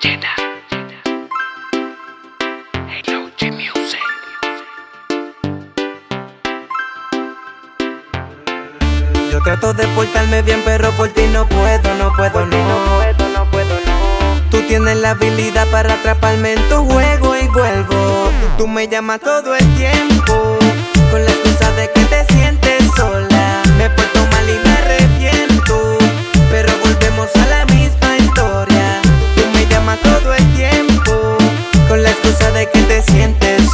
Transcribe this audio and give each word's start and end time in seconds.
Yo 0.00 0.10
trato 9.42 9.74
de 9.74 9.88
portarme 9.88 10.42
bien, 10.42 10.62
pero 10.64 10.92
por 10.92 11.08
ti 11.08 11.22
no 11.32 11.48
puedo, 11.48 11.94
no 11.94 12.12
puedo, 12.14 12.46
no. 12.46 12.46
puedo, 12.46 13.28
no 13.34 13.50
puedo, 13.50 13.74
no. 13.86 14.40
Tú 14.50 14.62
tienes 14.68 14.98
la 14.98 15.10
habilidad 15.10 15.66
para 15.70 15.94
atraparme 15.94 16.52
en 16.52 16.62
tu 16.68 16.88
juego 16.88 17.36
y 17.36 17.48
vuelvo. 17.48 18.30
Tú 18.56 18.68
me 18.68 18.86
llamas 18.86 19.18
todo 19.20 19.52
el 19.54 19.76
tiempo, 19.76 20.58
con 21.10 21.24
la 21.24 21.30
excusa 21.30 21.72
de 21.72 21.90
que 21.92 22.04
te 22.04 22.24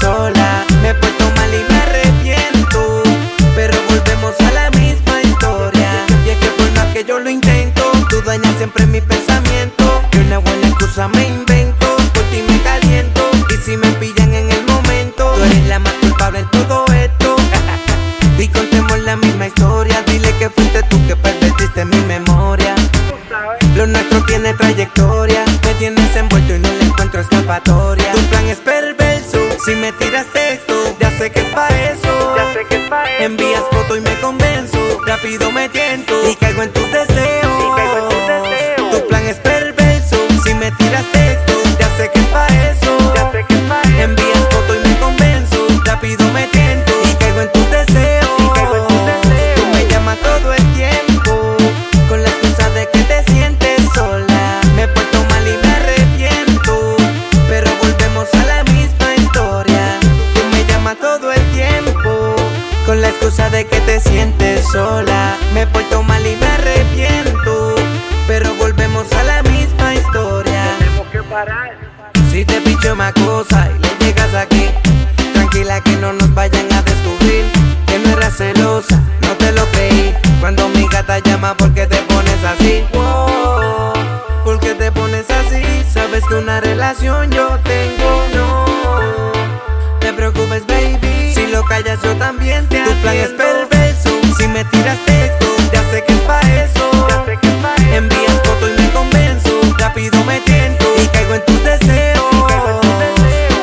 sola. 0.00 0.64
Me 0.82 0.94
porto 0.94 1.24
mal 1.36 1.50
y 1.52 1.72
me 1.72 1.78
arrepiento, 1.80 3.02
pero 3.54 3.76
volvemos 3.88 4.34
a 4.40 4.50
la 4.52 4.70
misma 4.70 5.22
historia. 5.22 5.90
Y 6.24 6.30
es 6.30 6.38
que 6.38 6.48
por 6.48 6.70
más 6.72 6.92
que 6.92 7.04
yo 7.04 7.18
lo 7.18 7.30
intento, 7.30 7.82
tú 8.08 8.20
dañas 8.22 8.56
siempre 8.56 8.86
mi 8.86 9.00
pensamiento. 9.00 10.02
Y 10.12 10.18
una 10.18 10.38
buena 10.38 10.68
excusa 10.68 11.08
me 11.08 11.26
invento, 11.26 11.96
por 12.12 12.22
ti 12.24 12.42
me 12.46 12.60
caliento. 12.62 13.22
Y 13.50 13.56
si 13.64 13.76
me 13.76 13.88
pillan 13.92 14.32
en 14.34 14.50
el 14.50 14.64
momento, 14.66 15.32
tú 15.36 15.42
eres 15.44 15.66
la 15.68 15.78
más 15.78 15.92
culpable 15.94 16.40
en 16.40 16.50
todo 16.50 16.84
esto. 16.92 17.36
Y 18.38 18.48
contemos 18.48 18.98
la 19.00 19.16
misma 19.16 19.46
historia. 19.46 20.02
Dile 20.06 20.36
que 20.38 20.50
fuiste 20.50 20.82
tú 20.90 20.98
que 21.06 21.16
perdiste 21.16 21.84
mi 21.84 21.98
memoria. 22.00 22.74
Lo 23.76 23.86
nuestro 23.86 24.22
tiene 24.24 24.52
trayectoria. 24.54 25.44
Me 25.64 25.74
tienes 25.74 26.16
envuelto 26.16 26.54
y 26.54 26.58
no 26.58 26.68
le 26.68 26.84
encuentro 26.84 27.20
escapatoria. 27.20 28.12
Tu 28.12 28.20
plan 28.26 28.46
es 28.46 28.58
perverso. 28.58 28.83
Si 29.64 29.74
me 29.76 29.92
tiras 29.92 30.26
texto, 30.26 30.74
ya 31.00 31.10
sé 31.16 31.30
que 31.30 31.40
es 31.40 31.46
pa' 31.46 31.68
eso. 31.68 32.36
Ya 32.36 32.52
sé 32.52 32.66
que 32.68 32.76
es 32.76 32.90
pa' 32.90 33.04
eso. 33.04 33.24
Envías 33.24 33.62
foto 33.70 33.96
y 33.96 34.02
me 34.02 34.14
convenzo. 34.20 34.78
Rápido 35.06 35.50
me 35.52 35.70
tiento 35.70 36.12
y 36.30 36.36
caigo 36.36 36.62
en 36.64 36.70
tus 36.70 36.84
deseos. 36.92 37.64
Y 37.64 37.74
caigo 37.74 37.96
en 37.96 38.08
tus 38.10 38.26
deseos. 38.28 38.90
Tu 38.90 39.08
plan 39.08 39.26
es 39.26 39.36
perverso. 39.36 40.16
Si 40.44 40.52
me 40.52 40.70
tiras 40.72 41.04
texto, 41.12 41.23
Excusa 63.24 63.48
de 63.48 63.66
que 63.66 63.80
te 63.80 64.00
sientes 64.00 64.66
sola. 64.66 65.34
Me 65.54 65.66
porto 65.66 66.02
mal 66.02 66.26
y 66.26 66.36
me 66.36 66.46
arrepiento. 66.46 67.74
Pero 68.26 68.54
volvemos 68.56 69.10
a 69.14 69.22
la 69.22 69.42
misma 69.44 69.94
historia. 69.94 70.66
Tenemos 70.78 71.06
que 71.06 71.22
parar. 71.22 71.74
Si 72.30 72.44
te 72.44 72.60
picho 72.60 72.94
más 72.94 73.14
cosa 73.14 73.70
y 73.74 73.78
le 73.78 74.04
llegas 74.04 74.34
aquí, 74.34 74.66
tranquila 75.32 75.80
que 75.80 75.96
no 75.96 76.12
nos 76.12 76.34
vayan 76.34 76.70
a 76.70 76.82
descubrir. 76.82 77.46
Que 77.86 77.98
no 77.98 78.10
eras 78.10 78.36
celosa, 78.36 79.00
no 79.22 79.30
te 79.38 79.52
lo 79.52 79.64
creí. 79.70 80.14
Cuando 80.40 80.68
mi 80.68 80.86
gata 80.86 81.18
llama, 81.20 81.56
¿por 81.56 81.72
qué 81.72 81.86
te 81.86 81.96
pones 82.02 82.44
así? 82.44 82.84
Wow, 82.92 83.94
¿Por 84.44 84.60
qué 84.60 84.74
te 84.74 84.92
pones 84.92 85.24
así? 85.30 85.64
Sabes 85.90 86.26
que 86.26 86.34
una 86.34 86.60
relación 86.60 87.30
yo 87.30 87.58
tengo, 87.64 88.22
no. 88.34 89.32
Te 90.00 90.12
preocupes, 90.12 90.66
baby. 90.66 91.03
Callas, 91.74 92.00
yo 92.04 92.14
también 92.18 92.68
te 92.68 92.78
Tu 92.84 92.92
plan 93.02 93.16
es 93.16 93.30
perverso. 93.30 94.10
Si 94.38 94.46
me 94.46 94.64
tiras 94.66 94.96
texto, 95.06 95.46
ya 95.72 95.82
sé 95.90 96.04
que 96.04 96.12
es 96.12 96.20
pa' 96.20 96.40
eso. 96.40 97.08
Ya 97.08 97.24
sé 97.24 97.36
que 97.40 97.48
es 97.48 97.54
pa' 97.54 97.74
eso. 97.74 97.94
Envías 97.96 98.40
foto 98.44 98.68
y 98.68 98.80
me 98.80 98.90
convenzo. 98.92 99.50
Rápido 99.76 100.22
me 100.22 100.38
tiento 100.42 100.84
y 101.02 101.08
caigo 101.08 101.34
en 101.34 101.44
tus 101.44 101.64
deseos. 101.64 102.46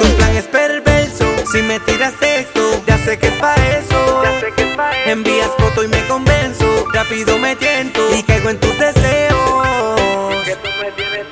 Tu 0.00 0.06
plan 0.16 0.36
es 0.36 0.46
perverso. 0.46 1.24
Si 1.52 1.62
me 1.62 1.78
tiras 1.78 2.14
texto, 2.18 2.82
ya 2.84 2.98
sé 2.98 3.16
que 3.16 3.28
es 3.28 3.34
pa' 3.34 3.54
eso. 3.78 4.24
Ya 4.24 4.40
sé 4.40 4.52
que 4.56 4.62
es 4.68 4.76
pa' 4.76 4.90
eso. 4.90 5.10
Envías 5.12 5.50
foto 5.56 5.84
y 5.84 5.86
me 5.86 6.04
convenzo. 6.08 6.66
Rápido 6.92 7.38
me 7.38 7.54
tiento 7.54 8.00
y 8.12 8.24
caigo 8.24 8.50
en 8.50 8.58
tus 8.58 8.76
deseos. 8.76 10.44
Que 10.44 10.56
tú 10.56 10.68
me 10.82 10.90
tienes 10.96 11.30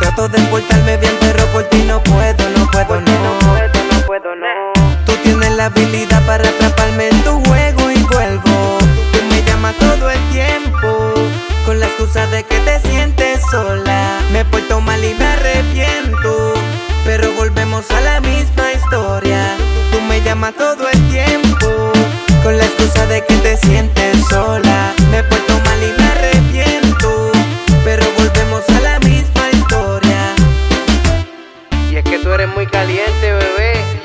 trato 0.00 0.28
de 0.28 0.38
portarme 0.48 0.96
bien, 0.96 1.16
pero 1.20 1.46
por 1.52 1.64
ti 1.64 1.82
no 1.86 2.02
puedo, 2.02 2.29
la 5.60 5.66
habilidad 5.66 6.24
para 6.24 6.48
atraparme 6.48 7.08
en 7.08 7.22
tu 7.22 7.32
juego 7.44 7.90
y 7.90 8.02
vuelvo. 8.04 8.78
Tú 9.12 9.18
me 9.28 9.42
llamas 9.42 9.74
todo 9.76 10.08
el 10.08 10.18
tiempo 10.30 11.12
con 11.66 11.78
la 11.78 11.84
excusa 11.84 12.26
de 12.28 12.44
que 12.44 12.58
te 12.60 12.80
sientes 12.80 13.42
sola. 13.50 14.20
Me 14.32 14.42
porto 14.46 14.80
mal 14.80 15.04
y 15.04 15.12
me 15.12 15.26
arrepiento, 15.26 16.54
pero 17.04 17.30
volvemos 17.34 17.90
a 17.90 18.00
la 18.00 18.20
misma 18.22 18.72
historia. 18.72 19.54
Tú 19.92 20.00
me 20.08 20.22
llamas 20.22 20.54
todo 20.54 20.88
el 20.88 21.10
tiempo 21.10 21.68
con 22.42 22.56
la 22.56 22.64
excusa 22.64 23.04
de 23.04 23.22
que 23.26 23.36
te 23.36 23.58
sientes 23.58 24.16
sola. 24.30 24.94
Me 25.10 25.22
porto 25.24 25.60
mal 25.66 25.78
y 25.82 25.92
me 26.00 26.08
arrepiento, 26.08 27.32
pero 27.84 28.02
volvemos 28.16 28.62
a 28.66 28.80
la 28.80 28.98
misma 29.00 29.50
historia. 29.52 30.34
Y 31.90 31.96
es 31.96 32.04
que 32.04 32.18
tú 32.18 32.32
eres 32.32 32.48
muy 32.48 32.66
caliente, 32.66 33.32
bebé. 33.32 33.99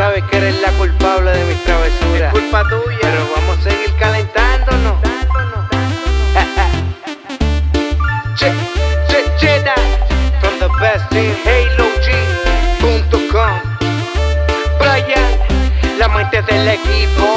Sabes 0.00 0.24
que 0.30 0.36
eres 0.38 0.58
la 0.62 0.72
culpable 0.78 1.30
de 1.30 1.44
mis 1.44 1.62
travesuras. 1.62 2.32
Es 2.32 2.40
culpa 2.40 2.66
tuya. 2.70 2.98
Pero 3.02 3.28
vamos 3.36 3.58
a 3.58 3.62
seguir 3.68 3.94
calentándonos. 3.98 4.94
che, 8.34 8.50
che, 9.08 9.30
cheta. 9.36 9.74
From 10.40 10.58
the 10.58 10.68
best 10.80 11.12
in 11.12 11.36
HaloG.com. 11.44 12.40
Brian, 14.78 15.38
la 15.98 16.08
mente 16.08 16.40
del 16.40 16.66
equipo. 16.66 17.36